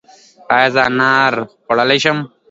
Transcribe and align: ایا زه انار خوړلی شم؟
ایا 0.55 0.69
زه 0.75 0.81
انار 0.89 1.33
خوړلی 1.63 1.99
شم؟ 2.03 2.17